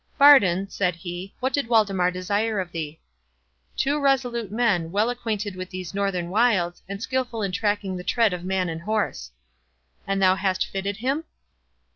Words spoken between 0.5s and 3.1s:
said he, "what did Waldemar desire of thee?"